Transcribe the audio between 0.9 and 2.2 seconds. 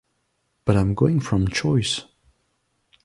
going from choice!